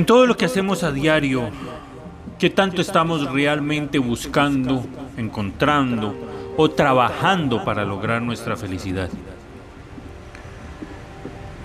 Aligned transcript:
En 0.00 0.06
todo 0.06 0.24
lo 0.24 0.34
que 0.34 0.46
hacemos 0.46 0.82
a 0.82 0.92
diario, 0.92 1.50
¿qué 2.38 2.48
tanto 2.48 2.80
estamos 2.80 3.30
realmente 3.30 3.98
buscando, 3.98 4.82
encontrando 5.18 6.14
o 6.56 6.70
trabajando 6.70 7.62
para 7.66 7.84
lograr 7.84 8.22
nuestra 8.22 8.56
felicidad? 8.56 9.10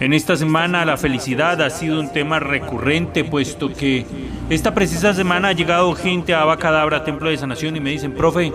En 0.01 0.11
esta 0.11 0.35
semana 0.35 0.83
la 0.83 0.97
felicidad 0.97 1.61
ha 1.61 1.69
sido 1.69 1.97
un 1.97 2.11
tema 2.11 2.39
recurrente, 2.39 3.23
puesto 3.23 3.71
que 3.71 4.05
esta 4.49 4.73
precisa 4.73 5.13
semana 5.13 5.47
ha 5.47 5.53
llegado 5.53 5.93
gente 5.93 6.33
a 6.33 6.41
Abacadabra, 6.41 7.05
Templo 7.05 7.29
de 7.29 7.37
Sanación, 7.37 7.77
y 7.77 7.79
me 7.79 7.91
dicen, 7.91 8.11
profe, 8.11 8.51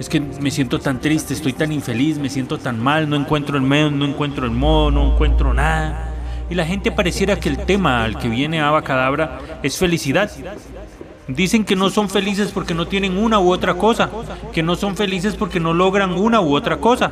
es 0.00 0.08
que 0.08 0.18
me 0.18 0.50
siento 0.50 0.80
tan 0.80 1.00
triste, 1.00 1.32
estoy 1.32 1.52
tan 1.52 1.70
infeliz, 1.70 2.18
me 2.18 2.28
siento 2.28 2.58
tan 2.58 2.82
mal, 2.82 3.08
no 3.08 3.14
encuentro 3.14 3.56
el 3.56 3.62
medio, 3.62 3.92
no 3.92 4.04
encuentro 4.04 4.44
el 4.44 4.50
modo, 4.50 4.90
no 4.90 5.12
encuentro 5.12 5.54
nada. 5.54 6.13
Y 6.50 6.54
la 6.54 6.66
gente 6.66 6.92
pareciera 6.92 7.36
que 7.36 7.48
el 7.48 7.58
tema 7.58 8.04
al 8.04 8.18
que 8.18 8.28
viene 8.28 8.60
Abacadabra 8.60 9.38
es 9.62 9.78
felicidad. 9.78 10.30
Dicen 11.26 11.64
que 11.64 11.74
no 11.74 11.88
son 11.88 12.10
felices 12.10 12.50
porque 12.52 12.74
no 12.74 12.86
tienen 12.86 13.16
una 13.16 13.40
u 13.40 13.50
otra 13.50 13.74
cosa, 13.74 14.10
que 14.52 14.62
no 14.62 14.76
son 14.76 14.94
felices 14.94 15.36
porque 15.36 15.58
no 15.58 15.72
logran 15.72 16.12
una 16.12 16.40
u 16.40 16.54
otra 16.54 16.76
cosa. 16.76 17.10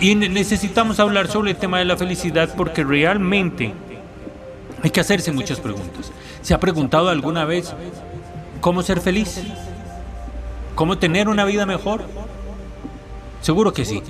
Y 0.00 0.14
necesitamos 0.14 1.00
hablar 1.00 1.26
sobre 1.28 1.50
el 1.52 1.56
tema 1.56 1.78
de 1.78 1.86
la 1.86 1.96
felicidad 1.96 2.50
porque 2.56 2.84
realmente 2.84 3.72
hay 4.82 4.90
que 4.90 5.00
hacerse 5.00 5.32
muchas 5.32 5.58
preguntas. 5.58 6.12
¿Se 6.42 6.54
ha 6.54 6.60
preguntado 6.60 7.08
alguna 7.08 7.44
vez 7.44 7.74
cómo 8.60 8.82
ser 8.82 9.00
feliz? 9.00 9.42
¿Cómo 10.76 10.98
tener 10.98 11.28
una 11.28 11.44
vida 11.44 11.66
mejor? 11.66 12.02
Seguro 13.40 13.72
que 13.72 13.84
sí. 13.84 14.02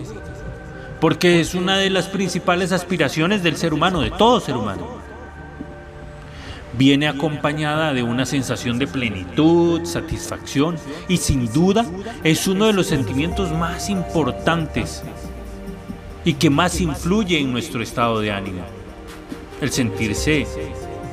Porque 1.01 1.41
es 1.41 1.55
una 1.55 1.79
de 1.79 1.91
las 1.91 2.07
principales 2.07 2.73
aspiraciones 2.73 3.43
del 3.43 3.57
ser 3.57 3.75
humano, 3.75 4.01
de 4.01 4.11
todo 4.11 4.41
ser 4.41 4.57
humano. 4.57 4.87
Viene 6.79 7.09
acompañada 7.09 7.95
de 7.95 8.03
una 8.03 8.27
sensación 8.27 8.79
de 8.79 8.87
plenitud, 8.87 9.85
satisfacción 9.85 10.77
y 11.09 11.17
sin 11.17 11.51
duda 11.53 11.87
es 12.23 12.47
uno 12.47 12.67
de 12.67 12.75
los 12.75 12.87
sentimientos 12.87 13.51
más 13.51 13.89
importantes 13.89 15.03
y 16.25 16.35
que 16.35 16.51
más 16.51 16.81
influye 16.81 17.39
en 17.39 17.53
nuestro 17.53 17.83
estado 17.83 18.21
de 18.21 18.33
ánimo, 18.33 18.63
el 19.61 19.71
sentirse 19.71 20.47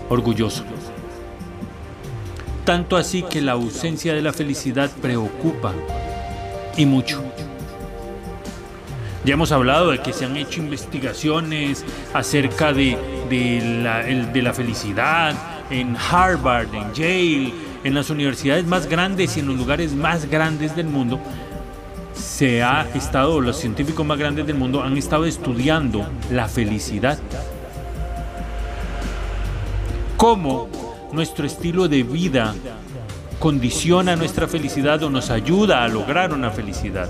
orgulloso. 0.10 0.66
Tanto 2.66 2.98
así 2.98 3.24
que 3.24 3.42
la 3.42 3.54
ausencia 3.54 4.14
de 4.14 4.22
la 4.22 4.34
felicidad 4.34 4.90
preocupa 5.02 5.74
y 6.76 6.86
mucho. 6.86 7.33
Ya 9.26 9.36
hemos 9.36 9.54
hablado 9.54 9.92
de 9.92 10.00
que 10.00 10.12
se 10.12 10.26
han 10.26 10.36
hecho 10.36 10.60
investigaciones 10.60 11.86
acerca 12.14 12.74
de, 12.74 12.98
la, 13.82 14.04
de 14.04 14.42
la 14.42 14.54
felicidad 14.54 15.34
en 15.70 15.96
Harvard, 15.96 16.74
en 16.76 16.94
Yale, 16.94 17.54
en 17.84 17.94
las 17.94 18.10
universidades 18.10 18.66
más 18.66 18.88
grandes 18.88 19.38
y 19.38 19.40
en 19.40 19.48
los 19.48 19.58
lugares 19.58 19.94
más 19.94 20.30
grandes 20.30 20.76
del 20.76 20.88
mundo, 20.88 21.20
se 22.14 22.64
ha 22.64 22.88
estado, 22.94 23.40
los 23.42 23.58
científicos 23.58 24.06
más 24.06 24.18
grandes 24.18 24.46
del 24.46 24.56
mundo 24.56 24.84
han 24.84 24.98
estado 24.98 25.26
estudiando 25.26 26.06
la 26.30 26.48
felicidad. 26.48 27.18
Cómo 30.18 30.70
nuestro 31.12 31.46
estilo 31.46 31.88
de 31.88 32.04
vida 32.04 32.54
condiciona 33.40 34.16
nuestra 34.16 34.48
felicidad 34.48 35.02
o 35.04 35.10
nos 35.10 35.30
ayuda 35.30 35.84
a 35.84 35.88
lograr 35.88 36.34
una 36.34 36.50
felicidad. 36.50 37.10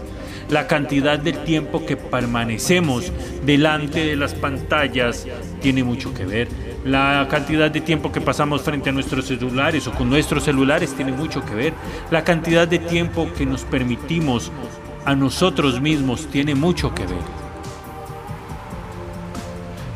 La 0.53 0.67
cantidad 0.67 1.17
de 1.17 1.33
tiempo 1.33 1.83
que 1.83 1.97
permanecemos 1.97 3.11
delante 3.43 4.05
de 4.05 4.15
las 4.15 4.35
pantallas 4.35 5.25
tiene 5.63 5.83
mucho 5.83 6.13
que 6.13 6.25
ver. 6.25 6.47
La 6.85 7.27
cantidad 7.27 7.71
de 7.71 7.81
tiempo 7.81 8.11
que 8.11 8.21
pasamos 8.21 8.61
frente 8.61 8.91
a 8.91 8.93
nuestros 8.93 9.25
celulares 9.25 9.87
o 9.87 9.91
con 9.93 10.11
nuestros 10.11 10.43
celulares 10.43 10.93
tiene 10.93 11.11
mucho 11.11 11.43
que 11.43 11.55
ver. 11.55 11.73
La 12.11 12.23
cantidad 12.23 12.67
de 12.67 12.77
tiempo 12.77 13.27
que 13.35 13.47
nos 13.47 13.63
permitimos 13.63 14.51
a 15.05 15.15
nosotros 15.15 15.81
mismos 15.81 16.27
tiene 16.27 16.53
mucho 16.53 16.93
que 16.93 17.07
ver. 17.07 17.43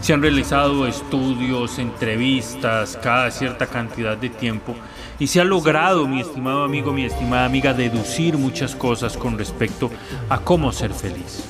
Se 0.02 0.14
han 0.14 0.24
realizado 0.24 0.88
estudios, 0.88 1.78
entrevistas, 1.78 2.98
cada 3.04 3.30
cierta 3.30 3.68
cantidad 3.68 4.18
de 4.18 4.30
tiempo 4.30 4.74
y 5.20 5.28
se 5.28 5.42
ha 5.42 5.44
logrado, 5.44 6.08
mi 6.08 6.22
estimado 6.22 6.64
amigo, 6.64 6.94
mi 6.94 7.06
estimada 7.06 7.46
amiga, 7.46 7.74
deducir 7.74 8.38
muchas 8.38 8.76
cosas 8.76 9.18
con 9.18 9.38
respecto 9.38 9.90
a 10.30 10.40
cómo 10.40 10.72
ser 10.72 10.94
feliz. 10.94 11.44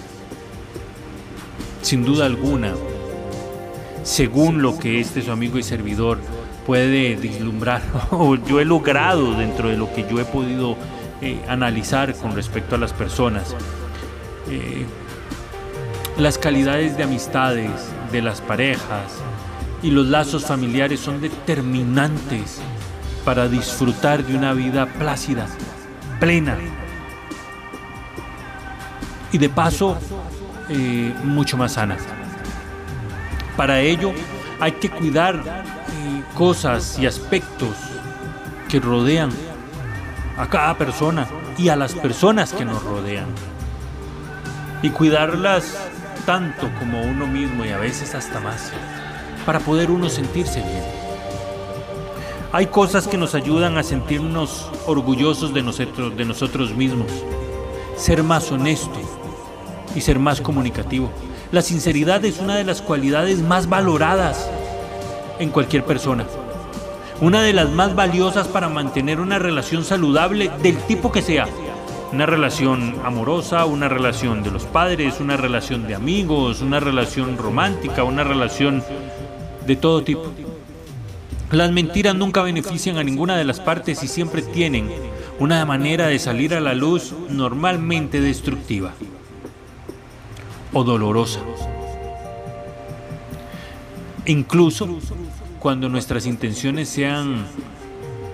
Sin 1.81 2.03
duda 2.03 2.25
alguna, 2.25 2.73
según 4.03 4.61
lo 4.61 4.77
que 4.77 4.99
este 4.99 5.21
su 5.21 5.31
amigo 5.31 5.57
y 5.57 5.63
servidor 5.63 6.19
puede 6.65 7.15
vislumbrar, 7.15 7.81
o 8.11 8.35
yo 8.35 8.59
he 8.61 8.65
logrado 8.65 9.33
dentro 9.33 9.69
de 9.69 9.77
lo 9.77 9.93
que 9.93 10.07
yo 10.09 10.19
he 10.19 10.25
podido 10.25 10.77
eh, 11.21 11.39
analizar 11.47 12.15
con 12.15 12.35
respecto 12.35 12.75
a 12.75 12.77
las 12.77 12.93
personas. 12.93 13.55
Eh, 14.49 14.85
las 16.17 16.37
calidades 16.37 16.97
de 16.97 17.03
amistades 17.03 17.69
de 18.11 18.21
las 18.21 18.41
parejas 18.41 19.13
y 19.83 19.91
los 19.91 20.07
lazos 20.07 20.45
familiares 20.45 20.99
son 20.99 21.21
determinantes 21.21 22.59
para 23.27 23.49
disfrutar 23.49 24.23
de 24.23 24.37
una 24.37 24.53
vida 24.53 24.85
plácida, 24.85 25.47
plena 26.17 26.55
y 29.33 29.37
de 29.37 29.49
paso 29.49 29.97
eh, 30.69 31.13
mucho 31.25 31.57
más 31.57 31.73
sana. 31.73 31.97
Para 33.57 33.81
ello 33.81 34.13
hay 34.61 34.71
que 34.71 34.89
cuidar 34.89 35.43
cosas 36.35 36.97
y 36.99 37.05
aspectos 37.05 37.75
que 38.69 38.79
rodean 38.79 39.31
a 40.37 40.47
cada 40.47 40.77
persona 40.77 41.27
y 41.57 41.67
a 41.67 41.75
las 41.75 41.95
personas 41.95 42.53
que 42.53 42.63
nos 42.63 42.81
rodean. 42.81 43.27
Y 44.81 44.89
cuidarlas 44.91 45.77
tanto 46.25 46.69
como 46.79 47.01
uno 47.01 47.27
mismo 47.27 47.65
y 47.65 47.71
a 47.71 47.77
veces 47.77 48.15
hasta 48.15 48.39
más, 48.39 48.71
para 49.45 49.59
poder 49.59 49.91
uno 49.91 50.07
sentirse 50.07 50.61
bien. 50.61 50.96
Hay 52.51 52.67
cosas 52.67 53.07
que 53.07 53.17
nos 53.17 53.35
ayudan 53.35 53.77
a 53.77 53.83
sentirnos 53.83 54.69
orgullosos 54.85 55.53
de 55.53 55.63
nosotros, 55.63 56.15
de 56.15 56.25
nosotros 56.25 56.73
mismos. 56.75 57.11
Ser 57.95 58.23
más 58.23 58.51
honesto 58.51 58.99
y 59.95 60.01
ser 60.01 60.19
más 60.19 60.41
comunicativo. 60.41 61.09
La 61.51 61.61
sinceridad 61.61 62.23
es 62.25 62.39
una 62.39 62.55
de 62.55 62.63
las 62.63 62.81
cualidades 62.81 63.39
más 63.39 63.67
valoradas 63.67 64.49
en 65.39 65.49
cualquier 65.49 65.83
persona 65.83 66.25
una 67.19 67.41
de 67.41 67.53
las 67.53 67.69
más 67.69 67.95
valiosas 67.95 68.47
para 68.47 68.69
mantener 68.69 69.19
una 69.19 69.39
relación 69.39 69.83
saludable 69.83 70.51
del 70.61 70.77
tipo 70.83 71.11
que 71.11 71.21
sea. 71.21 71.47
Una 72.13 72.25
relación 72.25 72.95
amorosa, 73.03 73.65
una 73.65 73.89
relación 73.89 74.43
de 74.43 74.51
los 74.51 74.65
padres, 74.65 75.19
una 75.19 75.35
relación 75.35 75.87
de 75.87 75.95
amigos, 75.95 76.61
una 76.61 76.79
relación 76.79 77.37
romántica, 77.37 78.03
una 78.03 78.23
relación 78.23 78.83
de 79.65 79.75
todo 79.75 80.03
tipo. 80.03 80.31
Las 81.51 81.71
mentiras 81.71 82.13
nunca 82.13 82.41
benefician 82.41 82.97
a 82.97 83.03
ninguna 83.03 83.37
de 83.37 83.45
las 83.45 83.61
partes 83.61 84.03
y 84.03 84.09
siempre 84.09 84.41
tienen 84.41 84.89
una 85.39 85.65
manera 85.65 86.07
de 86.07 86.19
salir 86.19 86.53
a 86.53 86.59
la 86.59 86.73
luz 86.73 87.13
normalmente 87.29 88.19
destructiva 88.19 88.93
o 90.73 90.83
dolorosa. 90.83 91.39
Incluso 94.25 94.99
cuando 95.59 95.87
nuestras 95.87 96.25
intenciones 96.25 96.89
sean 96.89 97.45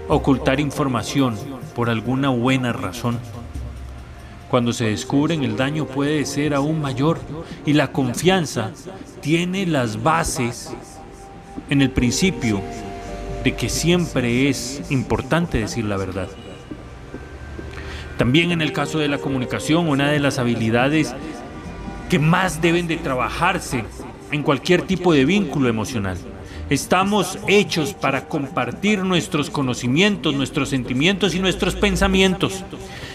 ocultar 0.07 0.59
información 0.59 1.37
por 1.75 1.91
alguna 1.91 2.29
buena 2.29 2.73
razón. 2.73 3.19
Cuando 4.49 4.73
se 4.73 4.85
descubren 4.85 5.43
el 5.43 5.55
daño 5.55 5.85
puede 5.85 6.25
ser 6.25 6.55
aún 6.55 6.81
mayor 6.81 7.19
y 7.63 7.73
la 7.73 7.91
confianza 7.91 8.71
tiene 9.21 9.67
las 9.67 10.01
bases 10.01 10.71
en 11.69 11.83
el 11.83 11.91
principio 11.91 12.59
de 13.43 13.55
que 13.55 13.69
siempre 13.69 14.49
es 14.49 14.81
importante 14.89 15.57
decir 15.57 15.85
la 15.85 15.97
verdad. 15.97 16.29
También 18.17 18.51
en 18.51 18.61
el 18.61 18.71
caso 18.71 18.99
de 18.99 19.07
la 19.07 19.17
comunicación, 19.17 19.89
una 19.89 20.11
de 20.11 20.19
las 20.19 20.39
habilidades 20.39 21.13
que 22.09 22.19
más 22.19 22.61
deben 22.61 22.87
de 22.87 22.97
trabajarse 22.97 23.83
en 24.31 24.43
cualquier 24.43 24.83
tipo 24.83 25.13
de 25.13 25.25
vínculo 25.25 25.67
emocional. 25.67 26.17
Estamos 26.69 27.37
hechos 27.47 27.93
para 27.93 28.27
compartir 28.27 28.99
nuestros 29.03 29.49
conocimientos, 29.49 30.33
nuestros 30.33 30.69
sentimientos 30.69 31.35
y 31.35 31.39
nuestros 31.39 31.75
pensamientos. 31.75 32.63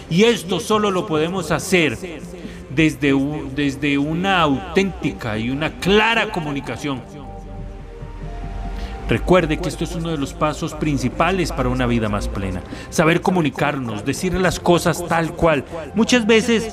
Y 0.09 0.23
esto 0.23 0.59
solo 0.59 0.91
lo 0.91 1.07
podemos 1.07 1.51
hacer 1.51 1.97
desde, 2.69 3.15
desde 3.55 3.97
una 3.97 4.41
auténtica 4.41 5.37
y 5.37 5.49
una 5.49 5.71
clara 5.79 6.31
comunicación. 6.31 7.01
Recuerde 9.09 9.57
que 9.57 9.69
esto 9.69 9.83
es 9.83 9.95
uno 9.95 10.11
de 10.11 10.17
los 10.17 10.33
pasos 10.33 10.75
principales 10.75 11.51
para 11.51 11.69
una 11.69 11.87
vida 11.87 12.09
más 12.09 12.27
plena. 12.27 12.61
Saber 12.91 13.21
comunicarnos, 13.21 14.05
decir 14.05 14.35
las 14.35 14.59
cosas 14.59 15.03
tal 15.07 15.33
cual. 15.33 15.65
Muchas 15.95 16.27
veces 16.27 16.71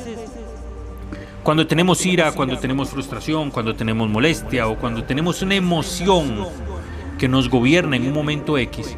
cuando 1.42 1.66
tenemos 1.66 2.04
ira, 2.04 2.32
cuando 2.32 2.58
tenemos 2.58 2.90
frustración, 2.90 3.50
cuando 3.50 3.74
tenemos 3.74 4.10
molestia 4.10 4.68
o 4.68 4.76
cuando 4.76 5.04
tenemos 5.04 5.40
una 5.40 5.54
emoción 5.54 6.44
que 7.18 7.26
nos 7.26 7.48
gobierna 7.48 7.96
en 7.96 8.06
un 8.06 8.12
momento 8.12 8.58
X, 8.58 8.96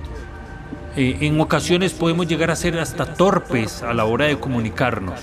eh, 0.96 1.18
en 1.20 1.40
ocasiones 1.40 1.92
podemos 1.92 2.26
llegar 2.26 2.50
a 2.50 2.56
ser 2.56 2.76
hasta 2.80 3.14
torpes 3.14 3.82
a 3.82 3.94
la 3.94 4.04
hora 4.04 4.24
de 4.24 4.40
comunicarnos. 4.40 5.20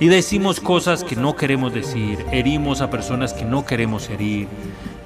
Y 0.00 0.08
decimos 0.08 0.58
cosas 0.58 1.04
que 1.04 1.14
no 1.14 1.36
queremos 1.36 1.72
decir, 1.72 2.24
herimos 2.32 2.80
a 2.80 2.90
personas 2.90 3.32
que 3.32 3.44
no 3.44 3.64
queremos 3.64 4.10
herir. 4.10 4.48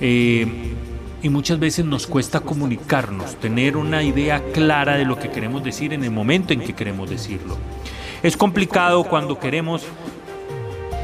Eh, 0.01 0.75
y 1.23 1.29
muchas 1.29 1.59
veces 1.59 1.85
nos 1.85 2.07
cuesta 2.07 2.41
comunicarnos, 2.41 3.37
tener 3.37 3.77
una 3.77 4.03
idea 4.03 4.43
clara 4.53 4.97
de 4.97 5.05
lo 5.05 5.19
que 5.19 5.31
queremos 5.31 5.65
decir 5.65 5.93
en 5.93 6.05
el 6.05 6.11
momento 6.11 6.53
en 6.53 6.61
que 6.61 6.75
queremos 6.75 7.11
decirlo. 7.11 7.57
Es 8.23 8.37
complicado 8.37 9.05
cuando 9.05 9.39
queremos 9.39 9.83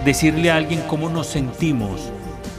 decirle 0.04 0.50
a 0.50 0.56
alguien 0.56 0.82
cómo 0.88 1.08
nos 1.08 1.26
sentimos 1.26 2.10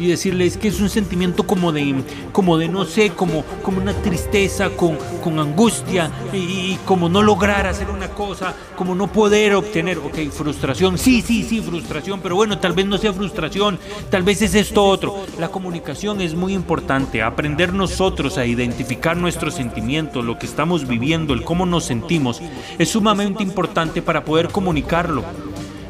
y 0.04 0.08
decirle 0.08 0.46
es 0.46 0.58
que 0.58 0.68
es 0.68 0.80
un 0.82 0.90
sentimiento 0.90 1.48
como 1.48 1.72
de, 1.72 2.04
como 2.32 2.58
de 2.58 2.68
no 2.68 2.86
sé, 2.86 3.12
como, 3.12 3.44
como 3.62 3.80
una 3.80 3.94
tristeza, 3.94 4.70
con, 4.70 4.98
con 5.24 5.40
angustia 5.40 6.12
y, 6.34 6.78
como 6.86 7.08
no 7.08 7.22
lograr 7.22 7.68
hacer 7.68 7.90
una 7.90 8.10
cosa, 8.10 8.54
como 8.76 8.96
no 8.96 9.08
poder 9.08 9.56
obtener, 9.56 9.98
ok, 10.00 10.30
frustración, 10.32 10.98
sí, 10.98 11.22
sí, 11.22 11.44
sí, 11.44 11.62
frustración, 11.62 12.20
pero 12.22 12.36
bueno, 12.36 12.60
tal 12.60 12.74
vez 12.74 12.86
no 12.86 12.98
sea 12.98 13.14
frustración, 13.14 13.80
tal 14.10 14.24
vez 14.24 14.42
es 14.42 14.56
esto 14.56 14.84
otro. 14.84 15.16
La 15.40 15.50
comunicación 15.50 16.22
es 16.22 16.36
muy 16.36 16.54
importante, 16.54 17.22
aprender 17.22 17.74
nosotros 17.74 18.38
a 18.38 18.46
identificar 18.46 19.16
nuestros 19.16 19.56
sentimientos, 19.56 20.26
lo 20.26 20.38
que 20.38 20.46
estamos 20.46 20.88
viviendo, 20.88 21.34
el 21.34 21.44
cómo 21.44 21.66
nos 21.66 21.86
sentimos, 21.86 22.42
es 22.78 22.90
sumamente 22.90 23.44
importante 23.44 24.02
para 24.02 24.26
poder 24.26 24.50
comunicarlo 24.50 25.24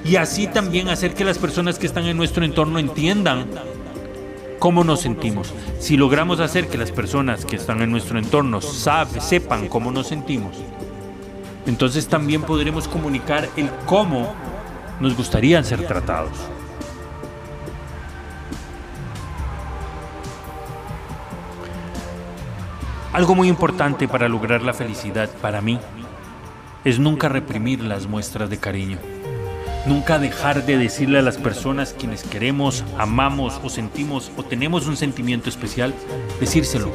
y 0.05 0.17
así 0.17 0.47
también 0.47 0.89
hacer 0.89 1.13
que 1.13 1.23
las 1.23 1.37
personas 1.37 1.79
que 1.79 1.87
están 1.87 2.05
en 2.05 2.17
nuestro 2.17 2.43
entorno 2.43 2.79
entiendan 2.79 3.47
cómo 4.63 4.85
nos 4.85 5.01
sentimos. 5.01 5.53
Si 5.79 5.97
logramos 5.97 6.39
hacer 6.39 6.69
que 6.69 6.77
las 6.77 6.89
personas 6.89 7.43
que 7.43 7.57
están 7.57 7.81
en 7.81 7.91
nuestro 7.91 8.17
entorno 8.17 8.61
sepan 8.61 9.67
cómo 9.67 9.91
nos 9.91 10.07
sentimos, 10.07 10.55
entonces 11.65 12.07
también 12.07 12.43
podremos 12.43 12.87
comunicar 12.87 13.49
el 13.57 13.69
cómo 13.85 14.33
nos 15.01 15.17
gustaría 15.17 15.61
ser 15.63 15.85
tratados. 15.85 16.31
Algo 23.11 23.35
muy 23.35 23.49
importante 23.49 24.07
para 24.07 24.29
lograr 24.29 24.61
la 24.61 24.73
felicidad 24.73 25.29
para 25.41 25.59
mí 25.59 25.77
es 26.85 26.99
nunca 26.99 27.27
reprimir 27.27 27.83
las 27.83 28.07
muestras 28.07 28.49
de 28.49 28.59
cariño. 28.59 28.97
Nunca 29.85 30.17
dejar 30.17 30.65
de 30.65 30.77
decirle 30.77 31.19
a 31.19 31.21
las 31.21 31.35
personas 31.35 31.93
quienes 31.97 32.23
queremos, 32.23 32.85
amamos 32.97 33.59
o 33.63 33.69
sentimos 33.69 34.31
o 34.37 34.43
tenemos 34.43 34.87
un 34.87 34.95
sentimiento 34.95 35.49
especial, 35.49 35.93
decírselo. 36.39 36.89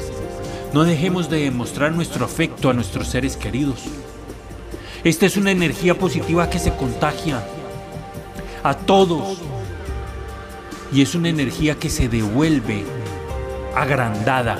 No 0.73 0.83
dejemos 0.83 1.29
de 1.29 1.43
demostrar 1.43 1.91
nuestro 1.91 2.25
afecto 2.25 2.67
a 2.67 2.73
nuestros 2.73 3.07
seres 3.07 3.37
queridos. 3.37 3.83
Esta 5.03 5.27
es 5.27 5.37
una 5.37 5.51
energía 5.51 5.99
positiva 5.99 6.49
que 6.49 6.57
se 6.57 6.73
contagia 6.75 7.43
a 8.63 8.73
todos 8.73 9.37
y 10.91 11.03
es 11.03 11.13
una 11.13 11.29
energía 11.29 11.75
que 11.75 11.91
se 11.91 12.09
devuelve 12.09 12.85
agrandada. 13.75 14.57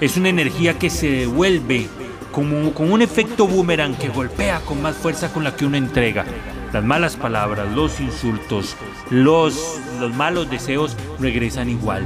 Es 0.00 0.16
una 0.16 0.28
energía 0.28 0.78
que 0.78 0.90
se 0.90 1.10
devuelve 1.10 1.88
como 2.30 2.72
con 2.72 2.92
un 2.92 3.02
efecto 3.02 3.48
boomerang 3.48 3.96
que 3.96 4.08
golpea 4.08 4.60
con 4.60 4.80
más 4.80 4.94
fuerza 4.94 5.32
con 5.32 5.42
la 5.42 5.56
que 5.56 5.66
uno 5.66 5.76
entrega. 5.76 6.24
Las 6.72 6.84
malas 6.84 7.16
palabras, 7.16 7.72
los 7.74 7.98
insultos, 8.00 8.76
los, 9.10 9.80
los 9.98 10.14
malos 10.14 10.48
deseos 10.48 10.96
regresan 11.18 11.68
igual. 11.68 12.04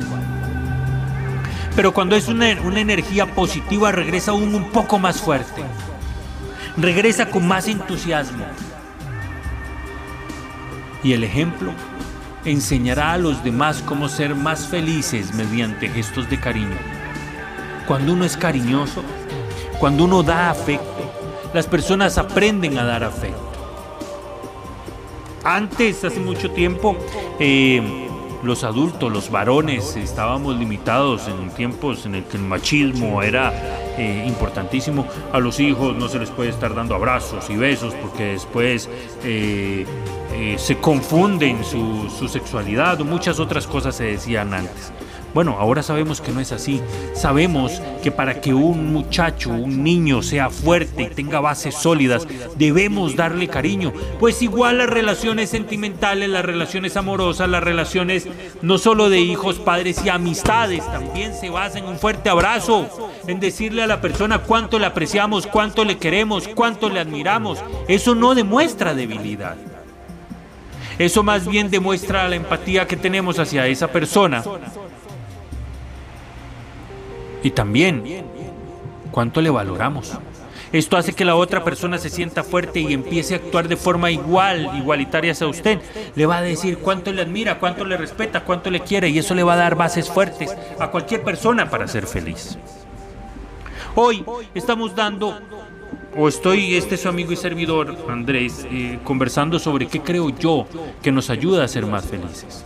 Pero 1.77 1.93
cuando 1.93 2.17
es 2.17 2.29
una, 2.29 2.47
una 2.63 2.81
energía 2.81 3.27
positiva 3.35 3.93
regresa 3.93 4.31
aún 4.31 4.55
un 4.55 4.71
poco 4.71 4.99
más 4.99 5.21
fuerte. 5.21 5.63
Regresa 6.79 7.31
con 7.31 7.47
más 7.47 7.69
entusiasmo. 7.69 8.47
Y 11.03 11.13
el 11.13 11.25
ejemplo 11.25 11.73
enseñará 12.45 13.13
a 13.13 13.19
los 13.19 13.45
demás 13.45 13.83
cómo 13.85 14.09
ser 14.09 14.35
más 14.35 14.67
felices 14.67 15.35
mediante 15.35 15.89
gestos 15.89 16.31
de 16.31 16.41
cariño. 16.41 16.77
Cuando 17.87 18.15
uno 18.15 18.25
es 18.25 18.37
cariñoso, 18.37 19.03
cuando 19.79 20.05
uno 20.05 20.23
da 20.23 20.51
afecto, 20.51 21.13
las 21.53 21.67
personas 21.67 22.17
aprenden 22.17 22.79
a 22.79 22.85
dar 22.85 23.05
afecto. 23.05 23.54
Antes, 25.45 26.03
hace 26.05 26.21
mucho 26.21 26.51
tiempo, 26.53 26.97
eh, 27.39 27.83
los 28.43 28.65
adultos, 28.65 29.13
los 29.13 29.31
varones, 29.31 29.95
estábamos 29.95 30.57
limitados 30.57 31.29
en 31.29 31.51
tiempos 31.51 32.07
en 32.07 32.15
el 32.15 32.25
que 32.25 32.39
el 32.39 32.45
machismo 32.45 33.23
era 33.23 33.53
eh, 33.99 34.25
importantísimo. 34.27 35.07
A 35.33 35.41
los 35.41 35.61
hijos 35.61 35.95
no 35.97 36.09
se 36.09 36.19
les 36.19 36.31
puede 36.31 36.49
estar 36.49 36.75
dando 36.75 36.95
abrazos 36.95 37.51
y 37.51 37.57
besos 37.57 37.93
porque 37.95 38.25
después 38.33 38.89
eh, 39.23 39.85
se 40.57 40.77
confunden 40.79 41.63
su, 41.63 42.09
su 42.09 42.27
sexualidad 42.27 43.03
o 43.03 43.05
muchas 43.05 43.39
otras 43.39 43.67
cosas 43.67 43.95
se 43.95 44.05
decían 44.05 44.55
antes. 44.55 44.93
Bueno, 45.35 45.57
ahora 45.59 45.83
sabemos 45.83 46.21
que 46.21 46.31
no 46.31 46.39
es 46.39 46.53
así. 46.53 46.81
Sabemos 47.13 47.83
que 48.05 48.13
para 48.13 48.41
que 48.41 48.55
un 48.55 48.93
muchacho, 48.93 49.51
un 49.51 49.83
niño 49.83 50.23
sea 50.23 50.49
fuerte 50.49 51.03
y 51.03 51.07
tenga 51.07 51.41
bases 51.41 51.75
sólidas, 51.75 52.25
debemos 52.57 53.17
darle 53.17 53.49
cariño. 53.49 53.93
Pues 54.21 54.43
igual 54.43 54.79
las 54.79 54.89
relaciones 54.89 55.51
sentimentales, 55.51 56.29
las 56.29 56.45
relaciones 56.45 56.97
amorosas, 56.97 57.49
las 57.49 57.65
relaciones 57.65 58.29
no 58.63 58.79
solo 58.79 59.11
de 59.11 59.19
hijos, 59.19 59.59
padres 59.59 60.01
y 60.05 60.09
amistades, 60.09 60.87
también 60.87 61.35
se 61.35 61.51
basan 61.51 61.83
en 61.83 61.89
un 61.89 61.99
fuerte 61.99 62.31
abrazo, 62.31 62.89
en 63.27 63.41
decirle 63.41 63.83
a 63.83 63.89
la 63.89 64.01
persona 64.01 64.39
cuánto 64.39 64.79
le 64.79 64.87
apreciamos, 64.87 65.49
cuánto 65.49 65.85
le 65.85 65.99
queremos, 65.99 66.47
cuánto 66.47 66.89
le 66.89 67.01
admiramos. 67.01 67.59
Eso 67.89 68.15
no 68.15 68.37
demuestra 68.37 68.95
debilidad. 68.95 69.57
Eso 70.97 71.25
más 71.25 71.49
bien 71.49 71.71
demuestra 71.71 72.29
la 72.29 72.37
empatía 72.37 72.87
que 72.87 72.97
tenemos 72.97 73.41
hacia 73.41 73.67
esa 73.67 73.89
persona 73.89 74.45
y 77.45 77.51
también 77.51 78.25
cuánto 79.13 79.41
le 79.41 79.51
valoramos. 79.51 80.19
Esto 80.73 80.97
hace 80.97 81.13
que 81.13 81.25
la 81.25 81.37
otra 81.37 81.63
persona 81.63 81.99
se 81.99 82.11
sienta 82.11 82.43
fuerte 82.43 82.81
y 82.81 82.93
empiece 82.93 83.35
a 83.35 83.37
actuar 83.37 83.69
de 83.69 83.77
forma 83.77 84.11
igual, 84.11 84.77
igualitaria 84.77 85.31
hacia 85.31 85.47
usted. 85.47 85.79
Le 86.17 86.27
va 86.27 86.39
a 86.39 86.43
decir 86.43 86.79
cuánto 86.79 87.13
le 87.13 87.23
admira, 87.23 87.61
cuánto 87.61 87.85
le 87.85 87.97
respeta, 87.97 88.41
cuánto 88.41 88.71
le 88.71 88.81
quiere 88.81 89.09
y 89.09 89.19
eso 89.19 89.37
le 89.37 89.45
va 89.45 89.53
a 89.53 89.57
dar 89.57 89.77
bases 89.77 90.11
fuertes 90.11 90.57
a 90.81 90.91
cualquier 90.91 91.23
persona 91.23 91.71
para 91.71 91.87
ser 91.87 92.09
feliz. 92.09 92.59
Hoy 93.95 94.25
estamos 94.53 94.97
dando, 94.97 95.39
o 96.17 96.27
estoy, 96.27 96.75
este 96.75 96.97
su 96.97 97.09
amigo 97.09 97.31
y 97.31 97.37
servidor, 97.37 97.97
Andrés, 98.09 98.67
eh, 98.69 98.99
conversando 99.05 99.61
sobre 99.61 99.87
qué 99.87 100.01
creo 100.01 100.31
yo 100.31 100.67
que 101.03 101.13
nos 101.13 101.31
ayuda 101.31 101.63
a 101.63 101.69
ser 101.69 101.87
más 101.87 102.05
felices 102.05 102.65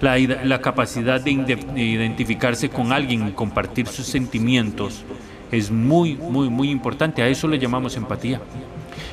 la, 0.00 0.60
capacidad 0.60 1.20
de, 1.20 1.30
identificarse 1.76 2.70
con 2.70 2.92
alguien 2.92 3.28
y 3.28 3.32
compartir 3.32 3.86
sus 3.86 4.06
sentimientos 4.06 5.04
es 5.52 5.70
muy, 5.70 6.16
muy, 6.16 6.48
muy 6.48 6.70
importante. 6.70 7.22
A 7.22 7.28
eso 7.28 7.48
le 7.48 7.58
llamamos 7.58 7.96
empatía. 7.96 8.40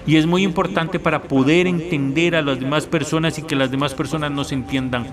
Y 0.05 0.15
es 0.15 0.25
muy 0.25 0.43
importante 0.43 0.99
para 0.99 1.23
poder 1.23 1.67
entender 1.67 2.35
a 2.35 2.41
las 2.41 2.59
demás 2.59 2.85
personas 2.85 3.37
y 3.37 3.43
que 3.43 3.55
las 3.55 3.69
demás 3.69 3.93
personas 3.93 4.31
nos 4.31 4.51
entiendan. 4.51 5.05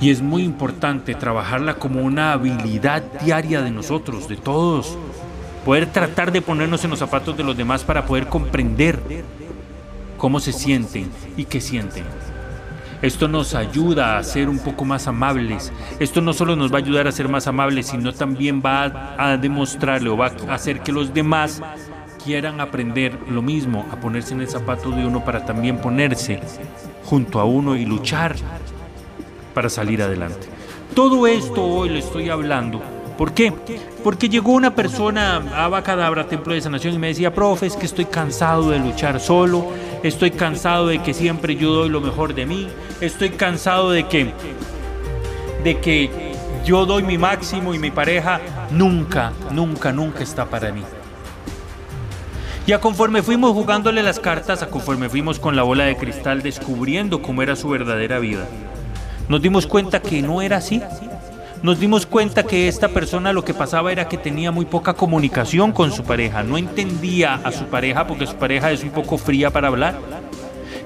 Y 0.00 0.10
es 0.10 0.20
muy 0.22 0.42
importante 0.42 1.14
trabajarla 1.14 1.74
como 1.74 2.02
una 2.02 2.32
habilidad 2.32 3.02
diaria 3.24 3.62
de 3.62 3.70
nosotros, 3.70 4.28
de 4.28 4.36
todos. 4.36 4.96
Poder 5.64 5.86
tratar 5.86 6.32
de 6.32 6.40
ponernos 6.40 6.82
en 6.84 6.90
los 6.90 6.98
zapatos 6.98 7.36
de 7.36 7.44
los 7.44 7.56
demás 7.56 7.84
para 7.84 8.06
poder 8.06 8.26
comprender 8.26 8.98
cómo 10.16 10.40
se 10.40 10.52
sienten 10.52 11.10
y 11.36 11.44
qué 11.44 11.60
sienten. 11.60 12.04
Esto 13.00 13.28
nos 13.28 13.54
ayuda 13.54 14.18
a 14.18 14.24
ser 14.24 14.48
un 14.48 14.58
poco 14.58 14.84
más 14.84 15.06
amables. 15.06 15.72
Esto 16.00 16.20
no 16.20 16.32
solo 16.32 16.56
nos 16.56 16.72
va 16.72 16.76
a 16.76 16.80
ayudar 16.80 17.06
a 17.06 17.12
ser 17.12 17.28
más 17.28 17.46
amables, 17.46 17.86
sino 17.86 18.12
también 18.12 18.60
va 18.64 19.14
a 19.16 19.36
demostrarle 19.36 20.10
o 20.10 20.16
va 20.16 20.32
a 20.48 20.54
hacer 20.54 20.80
que 20.80 20.90
los 20.90 21.14
demás 21.14 21.62
quieran 22.24 22.60
aprender 22.60 23.16
lo 23.30 23.40
mismo, 23.40 23.86
a 23.92 23.96
ponerse 23.96 24.34
en 24.34 24.40
el 24.40 24.48
zapato 24.48 24.90
de 24.90 25.06
uno 25.06 25.24
para 25.24 25.44
también 25.44 25.78
ponerse 25.78 26.40
junto 27.04 27.38
a 27.38 27.44
uno 27.44 27.76
y 27.76 27.86
luchar 27.86 28.34
para 29.54 29.68
salir 29.68 30.02
adelante. 30.02 30.48
Todo 30.94 31.26
esto 31.26 31.64
hoy 31.64 31.90
le 31.90 32.00
estoy 32.00 32.28
hablando. 32.30 32.82
¿Por 33.16 33.32
qué? 33.32 33.52
Porque 34.04 34.28
llegó 34.28 34.52
una 34.52 34.74
persona 34.74 35.36
a 35.56 35.68
Bacadabra, 35.68 36.28
Templo 36.28 36.54
de 36.54 36.60
Sanación, 36.60 36.94
y 36.94 36.98
me 36.98 37.08
decía, 37.08 37.34
profe, 37.34 37.66
es 37.66 37.74
que 37.74 37.86
estoy 37.86 38.04
cansado 38.04 38.70
de 38.70 38.78
luchar 38.78 39.18
solo, 39.18 39.72
estoy 40.04 40.30
cansado 40.30 40.86
de 40.86 41.02
que 41.02 41.12
siempre 41.14 41.56
yo 41.56 41.72
doy 41.72 41.88
lo 41.88 42.00
mejor 42.00 42.34
de 42.34 42.46
mí, 42.46 42.68
estoy 43.00 43.30
cansado 43.30 43.90
de 43.90 44.06
que, 44.06 44.32
de 45.64 45.78
que 45.80 46.10
yo 46.64 46.86
doy 46.86 47.02
mi 47.02 47.18
máximo 47.18 47.74
y 47.74 47.78
mi 47.78 47.90
pareja 47.90 48.40
nunca, 48.70 49.32
nunca, 49.50 49.92
nunca 49.92 50.22
está 50.22 50.46
para 50.46 50.72
mí. 50.72 50.82
Y 52.66 52.72
a 52.72 52.80
conforme 52.80 53.22
fuimos 53.22 53.52
jugándole 53.52 54.02
las 54.02 54.20
cartas, 54.20 54.62
a 54.62 54.68
conforme 54.68 55.08
fuimos 55.08 55.38
con 55.38 55.56
la 55.56 55.62
bola 55.62 55.84
de 55.84 55.96
cristal 55.96 56.42
descubriendo 56.42 57.22
cómo 57.22 57.42
era 57.42 57.56
su 57.56 57.68
verdadera 57.70 58.18
vida, 58.18 58.46
nos 59.28 59.40
dimos 59.40 59.66
cuenta 59.66 60.00
que 60.02 60.20
no 60.22 60.42
era 60.42 60.58
así. 60.58 60.82
Nos 61.62 61.80
dimos 61.80 62.06
cuenta 62.06 62.44
que 62.44 62.68
esta 62.68 62.88
persona 62.88 63.32
lo 63.32 63.44
que 63.44 63.52
pasaba 63.52 63.90
era 63.90 64.06
que 64.06 64.16
tenía 64.16 64.52
muy 64.52 64.64
poca 64.64 64.94
comunicación 64.94 65.72
con 65.72 65.90
su 65.90 66.04
pareja, 66.04 66.44
no 66.44 66.56
entendía 66.56 67.40
a 67.42 67.50
su 67.50 67.64
pareja 67.64 68.06
porque 68.06 68.28
su 68.28 68.36
pareja 68.36 68.70
es 68.70 68.84
un 68.84 68.90
poco 68.90 69.18
fría 69.18 69.50
para 69.50 69.66
hablar. 69.66 69.96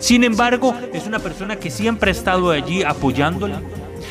Sin 0.02 0.24
embargo, 0.24 0.74
es 0.92 1.06
una 1.06 1.20
persona 1.20 1.54
que 1.54 1.70
siempre 1.70 2.10
ha 2.10 2.12
estado 2.12 2.50
allí 2.50 2.82
apoyándole. 2.82 3.54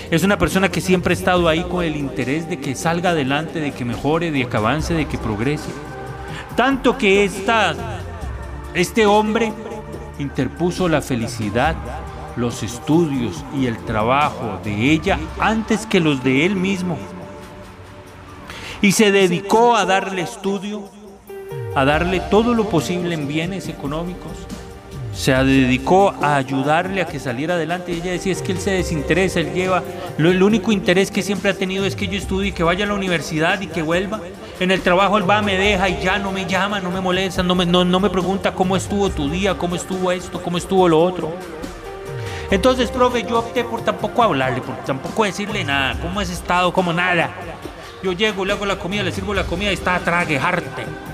Es 0.09 0.23
una 0.23 0.37
persona 0.37 0.69
que 0.69 0.79
siempre 0.79 1.11
ha 1.11 1.17
estado 1.17 1.49
ahí 1.49 1.63
con 1.63 1.83
el 1.83 1.97
interés 1.97 2.47
de 2.47 2.61
que 2.61 2.75
salga 2.75 3.09
adelante, 3.09 3.59
de 3.59 3.73
que 3.73 3.83
mejore, 3.83 4.31
de 4.31 4.47
que 4.47 4.55
avance, 4.55 4.93
de 4.93 5.05
que 5.05 5.17
progrese. 5.17 5.69
Tanto 6.55 6.97
que 6.97 7.25
esta, 7.25 7.75
este 8.73 9.05
hombre 9.05 9.51
interpuso 10.17 10.87
la 10.87 11.01
felicidad, 11.01 11.75
los 12.37 12.63
estudios 12.63 13.43
y 13.53 13.65
el 13.65 13.77
trabajo 13.83 14.61
de 14.63 14.93
ella 14.93 15.19
antes 15.41 15.85
que 15.85 15.99
los 15.99 16.23
de 16.23 16.45
él 16.45 16.55
mismo. 16.55 16.97
Y 18.81 18.93
se 18.93 19.11
dedicó 19.11 19.75
a 19.75 19.83
darle 19.83 20.21
estudio, 20.21 20.89
a 21.75 21.83
darle 21.83 22.21
todo 22.21 22.53
lo 22.53 22.69
posible 22.69 23.13
en 23.13 23.27
bienes 23.27 23.67
económicos, 23.67 24.47
se 25.13 25.33
dedicó 25.33 26.13
a 26.21 26.37
ayudarle 26.37 27.01
a 27.01 27.05
que 27.05 27.19
saliera 27.19 27.55
adelante. 27.55 27.91
Y 27.91 27.95
ella 27.97 28.11
decía, 28.11 28.31
es 28.31 28.41
que 28.41 28.53
él 28.53 28.59
se 28.59 28.71
desinteresa, 28.71 29.39
él 29.39 29.53
lleva, 29.53 29.83
lo, 30.17 30.31
el 30.31 30.41
único 30.41 30.71
interés 30.71 31.11
que 31.11 31.21
siempre 31.21 31.51
ha 31.51 31.53
tenido 31.53 31.85
es 31.85 31.95
que 31.95 32.07
yo 32.07 32.17
estudie, 32.17 32.53
que 32.53 32.63
vaya 32.63 32.85
a 32.85 32.87
la 32.87 32.93
universidad 32.93 33.59
y 33.61 33.67
que 33.67 33.81
vuelva. 33.81 34.21
En 34.59 34.71
el 34.71 34.81
trabajo 34.81 35.17
él 35.17 35.29
va, 35.29 35.41
me 35.41 35.57
deja 35.57 35.89
y 35.89 36.01
ya 36.01 36.19
no 36.19 36.31
me 36.31 36.45
llama, 36.45 36.79
no 36.79 36.91
me 36.91 37.01
molesta, 37.01 37.43
no 37.43 37.55
me, 37.55 37.65
no, 37.65 37.83
no 37.83 37.99
me 37.99 38.09
pregunta 38.09 38.53
cómo 38.53 38.75
estuvo 38.75 39.09
tu 39.09 39.29
día, 39.29 39.55
cómo 39.57 39.75
estuvo 39.75 40.11
esto, 40.11 40.41
cómo 40.41 40.57
estuvo 40.57 40.87
lo 40.87 41.01
otro. 41.01 41.33
Entonces, 42.51 42.91
profe, 42.91 43.23
yo 43.23 43.39
opté 43.39 43.63
por 43.63 43.81
tampoco 43.81 44.23
hablarle, 44.23 44.61
por 44.61 44.75
tampoco 44.83 45.23
decirle 45.23 45.63
nada, 45.63 45.97
cómo 46.01 46.19
has 46.19 46.29
estado, 46.29 46.73
cómo 46.73 46.91
nada. 46.91 47.31
Yo 48.03 48.11
llego, 48.11 48.43
le 48.45 48.53
hago 48.53 48.65
la 48.65 48.77
comida, 48.77 49.03
le 49.03 49.11
sirvo 49.11 49.33
la 49.33 49.45
comida 49.45 49.71
y 49.71 49.75
está 49.75 49.95
a 49.95 49.99
traguejarte. 49.99 51.10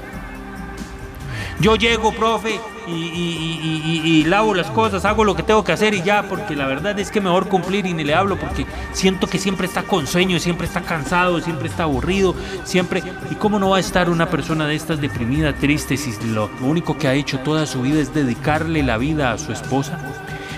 Yo 1.59 1.75
llego, 1.75 2.11
profe, 2.11 2.59
y, 2.87 4.23
lavo 4.25 4.53
las 4.53 4.67
cosas, 4.67 5.05
hago 5.05 5.23
lo 5.23 5.35
que 5.35 5.41
tengo 5.41 5.63
que 5.63 5.71
hacer 5.71 5.93
y 5.95 6.03
ya, 6.03 6.23
porque 6.29 6.55
la 6.55 6.67
verdad 6.67 6.97
es 6.99 7.09
que 7.09 7.19
mejor 7.19 7.47
cumplir 7.47 7.85
y 7.85 7.93
ni 7.93 8.03
le 8.03 8.13
hablo, 8.13 8.37
porque 8.37 8.65
siento 8.93 9.27
que 9.27 9.39
siempre 9.39 9.65
está 9.65 9.83
con 9.83 10.05
sueño, 10.05 10.39
siempre 10.39 10.67
está 10.67 10.81
cansado, 10.81 11.41
siempre 11.41 11.67
está 11.67 11.83
aburrido, 11.83 12.35
siempre... 12.63 13.01
¿Y 13.31 13.35
cómo 13.35 13.57
no 13.57 13.69
va 13.69 13.77
a 13.77 13.79
estar 13.79 14.09
una 14.09 14.29
persona 14.29 14.67
de 14.67 14.75
estas 14.75 15.01
deprimida, 15.01 15.53
triste, 15.53 15.97
si 15.97 16.13
lo 16.27 16.49
único 16.61 16.97
que 16.97 17.07
ha 17.07 17.15
hecho 17.15 17.39
toda 17.39 17.65
su 17.65 17.81
vida 17.81 17.99
es 17.99 18.13
dedicarle 18.13 18.83
la 18.83 18.97
vida 18.97 19.31
a 19.31 19.37
su 19.37 19.51
esposa? 19.51 19.97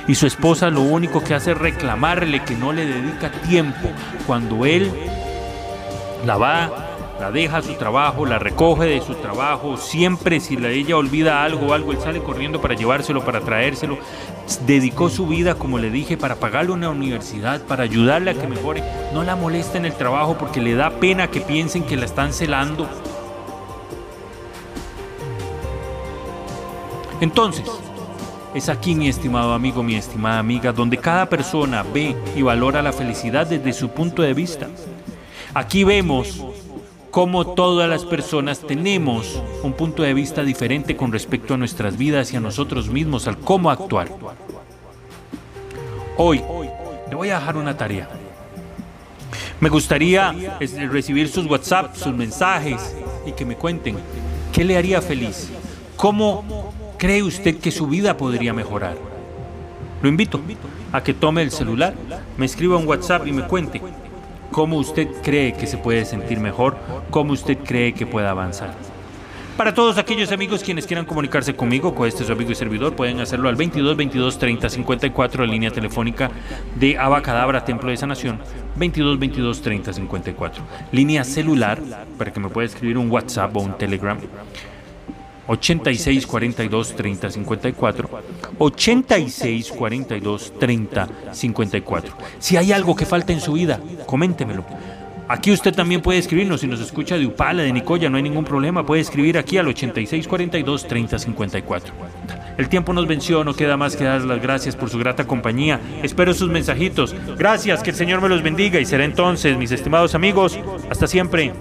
Y 0.07 0.15
su 0.15 0.27
esposa 0.27 0.69
lo 0.69 0.81
único 0.81 1.23
que 1.23 1.33
hace 1.33 1.51
es 1.51 1.57
reclamarle 1.57 2.43
que 2.43 2.55
no 2.55 2.73
le 2.73 2.85
dedica 2.85 3.31
tiempo 3.31 3.89
cuando 4.27 4.65
él 4.65 4.91
la 6.25 6.35
va 6.35 6.88
la 7.19 7.31
deja 7.31 7.57
a 7.57 7.61
su 7.61 7.73
trabajo, 7.73 8.25
la 8.25 8.39
recoge 8.39 8.85
de 8.85 9.01
su 9.01 9.13
trabajo, 9.15 9.75
siempre 9.75 10.39
si 10.39 10.55
la, 10.55 10.69
ella 10.69 10.95
olvida 10.95 11.43
algo 11.43 11.67
o 11.67 11.73
algo, 11.73 11.91
él 11.91 11.99
sale 11.99 12.21
corriendo 12.21 12.61
para 12.61 12.75
llevárselo, 12.75 13.25
para 13.25 13.41
traérselo. 13.41 13.97
Dedicó 14.65 15.09
su 15.09 15.27
vida, 15.27 15.55
como 15.55 15.79
le 15.79 15.89
dije, 15.91 16.15
para 16.15 16.35
pagarle 16.35 16.71
una 16.71 16.89
universidad, 16.89 17.61
para 17.63 17.83
ayudarle 17.83 18.31
a 18.31 18.33
que 18.35 18.47
mejore. 18.47 18.83
No 19.13 19.23
la 19.23 19.35
molesta 19.35 19.77
en 19.77 19.85
el 19.85 19.93
trabajo 19.93 20.37
porque 20.37 20.61
le 20.61 20.75
da 20.75 20.91
pena 20.91 21.29
que 21.29 21.41
piensen 21.41 21.83
que 21.83 21.97
la 21.97 22.05
están 22.05 22.31
celando. 22.31 22.87
Entonces, 27.19 27.65
es 28.53 28.69
aquí, 28.69 28.95
mi 28.95 29.09
estimado 29.09 29.53
amigo, 29.53 29.83
mi 29.83 29.95
estimada 29.95 30.39
amiga, 30.39 30.71
donde 30.71 30.97
cada 30.97 31.27
persona 31.27 31.83
ve 31.83 32.15
y 32.35 32.41
valora 32.41 32.81
la 32.81 32.93
felicidad 32.93 33.45
desde 33.45 33.73
su 33.73 33.89
punto 33.89 34.21
de 34.21 34.33
vista. 34.33 34.69
Aquí 35.53 35.83
vemos 35.83 36.43
cómo 37.11 37.53
todas 37.53 37.89
las 37.89 38.05
personas 38.05 38.59
tenemos 38.59 39.41
un 39.63 39.73
punto 39.73 40.03
de 40.03 40.13
vista 40.13 40.43
diferente 40.43 40.95
con 40.95 41.11
respecto 41.11 41.53
a 41.53 41.57
nuestras 41.57 41.97
vidas 41.97 42.33
y 42.33 42.37
a 42.37 42.39
nosotros 42.39 42.89
mismos, 42.89 43.27
al 43.27 43.37
cómo 43.37 43.71
actuar. 43.71 44.09
Hoy 46.17 46.41
le 47.09 47.15
voy 47.15 47.29
a 47.29 47.39
dejar 47.39 47.57
una 47.57 47.75
tarea. 47.75 48.09
Me 49.59 49.69
gustaría 49.69 50.33
recibir 50.91 51.27
sus 51.29 51.45
WhatsApp, 51.45 51.95
sus 51.95 52.13
mensajes 52.13 52.95
y 53.25 53.31
que 53.33 53.45
me 53.45 53.55
cuenten 53.55 53.97
qué 54.53 54.63
le 54.63 54.77
haría 54.77 55.01
feliz, 55.01 55.49
cómo 55.95 56.73
cree 56.97 57.23
usted 57.23 57.57
que 57.57 57.71
su 57.71 57.87
vida 57.87 58.15
podría 58.15 58.53
mejorar. 58.53 58.97
Lo 60.01 60.07
invito 60.07 60.39
a 60.91 61.03
que 61.03 61.13
tome 61.13 61.41
el 61.41 61.51
celular, 61.51 61.93
me 62.37 62.45
escriba 62.45 62.77
un 62.77 62.87
WhatsApp 62.87 63.27
y 63.27 63.33
me 63.33 63.47
cuente 63.47 63.81
cómo 64.51 64.77
usted 64.77 65.07
cree 65.23 65.53
que 65.53 65.67
se 65.67 65.77
puede 65.77 66.05
sentir 66.05 66.39
mejor, 66.39 66.77
cómo 67.09 67.33
usted 67.33 67.57
cree 67.57 67.93
que 67.93 68.05
pueda 68.05 68.31
avanzar. 68.31 68.73
Para 69.59 69.73
todos 69.73 69.97
aquellos 69.97 70.31
amigos 70.31 70.63
quienes 70.63 70.87
quieran 70.87 71.03
comunicarse 71.03 71.53
conmigo, 71.53 71.93
con 71.93 72.07
este 72.07 72.23
su 72.23 72.31
amigo 72.31 72.49
y 72.49 72.55
servidor, 72.55 72.95
pueden 72.95 73.19
hacerlo 73.19 73.49
al 73.49 73.57
22 73.57 73.97
22 73.97 74.39
30 74.39 74.69
54, 74.69 75.45
la 75.45 75.51
línea 75.51 75.69
telefónica 75.69 76.31
de 76.75 76.97
Abacadabra 76.97 77.65
Templo 77.65 77.89
de 77.89 77.97
Sanación, 77.97 78.39
22 78.77 79.19
22 79.19 79.61
30 79.61 79.91
54. 79.91 80.63
Línea 80.93 81.25
celular, 81.25 81.77
para 82.17 82.31
que 82.31 82.39
me 82.39 82.47
pueda 82.47 82.67
escribir 82.67 82.97
un 82.97 83.11
WhatsApp 83.11 83.53
o 83.57 83.59
un 83.59 83.77
Telegram, 83.77 84.17
86 85.49 86.27
42 86.27 86.95
30 86.95 87.31
54 87.31 88.09
86 88.59 89.71
42 89.71 90.53
30 90.59 91.09
54 91.31 92.15
si 92.37 92.55
hay 92.55 92.71
algo 92.71 92.95
que 92.95 93.05
falta 93.05 93.33
en 93.33 93.41
su 93.41 93.53
vida 93.53 93.79
coméntemelo 94.05 94.63
Aquí 95.31 95.51
usted 95.51 95.75
también 95.75 96.01
puede 96.01 96.17
escribirnos 96.17 96.61
si 96.61 96.65
nos 96.65 96.81
escucha 96.81 97.15
de 97.15 97.27
Upala, 97.27 97.61
de 97.61 97.71
Nicoya, 97.71 98.09
no 98.09 98.17
hay 98.17 98.23
ningún 98.23 98.45
problema. 98.45 98.83
Puede 98.83 99.03
escribir 99.03 99.37
aquí 99.37 99.59
al 99.59 99.67
86 99.67 100.27
42 100.27 100.87
30 100.87 101.19
54. 101.19 101.93
El 102.57 102.67
tiempo 102.67 102.93
nos 102.93 103.05
venció, 103.05 103.43
no 103.43 103.53
queda 103.53 103.77
más 103.77 103.95
que 103.95 104.05
dar 104.05 104.21
las 104.21 104.41
gracias 104.41 104.75
por 104.75 104.89
su 104.89 104.97
grata 104.97 105.27
compañía. 105.27 105.79
Espero 106.01 106.33
sus 106.33 106.49
mensajitos. 106.49 107.15
Gracias, 107.37 107.83
que 107.83 107.91
el 107.91 107.95
Señor 107.95 108.21
me 108.21 108.29
los 108.29 108.41
bendiga 108.41 108.79
y 108.79 108.85
será 108.85 109.05
entonces, 109.05 109.55
mis 109.55 109.71
estimados 109.71 110.15
amigos, 110.15 110.59
hasta 110.89 111.05
siempre. 111.05 111.53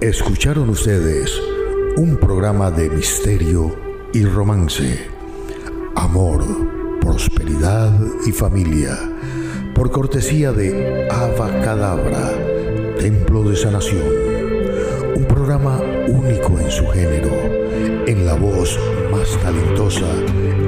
Escucharon 0.00 0.70
ustedes 0.70 1.38
un 1.96 2.16
programa 2.16 2.70
de 2.70 2.90
misterio 2.90 3.74
y 4.12 4.24
romance, 4.24 5.06
amor, 5.96 6.44
prosperidad 7.00 7.92
y 8.26 8.32
familia, 8.32 8.96
por 9.74 9.90
cortesía 9.90 10.52
de 10.52 11.08
Cadabra, 11.64 12.32
Templo 12.98 13.42
de 13.42 13.56
Sanación, 13.56 14.02
un 15.16 15.24
programa 15.24 15.80
único 16.08 16.58
en 16.58 16.70
su 16.70 16.86
género, 16.88 17.30
en 18.06 18.26
la 18.26 18.34
voz 18.34 18.78
más 19.10 19.30
talentosa 19.42 20.08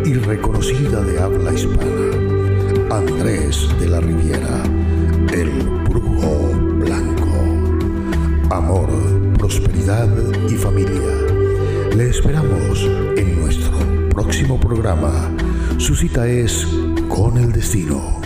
y 0.04 0.14
reconocida 0.14 1.02
de 1.02 1.20
habla 1.20 1.52
hispana, 1.52 2.96
Andrés 2.96 3.68
de 3.78 3.88
la 3.88 4.00
Riviera, 4.00 4.62
el 5.32 5.50
brujo 5.88 6.50
blanco. 6.78 7.26
Amor, 8.50 9.19
prosperidad 9.50 10.08
y 10.48 10.54
familia. 10.54 11.10
Le 11.96 12.08
esperamos 12.08 12.84
en 13.16 13.40
nuestro 13.40 14.08
próximo 14.08 14.60
programa. 14.60 15.28
Su 15.76 15.96
cita 15.96 16.28
es 16.28 16.68
con 17.08 17.36
el 17.36 17.50
destino. 17.50 18.19